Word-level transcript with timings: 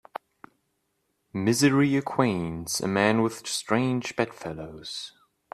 Misery 1.31 1.95
acquaints 1.95 2.79
a 2.79 2.87
man 2.87 3.21
with 3.21 3.45
strange 3.47 4.15
bedfellows 4.15 5.13